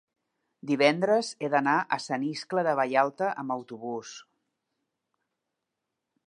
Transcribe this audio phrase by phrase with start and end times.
[0.69, 4.15] divendres he d'anar a Sant Iscle de Vallalta amb autobús.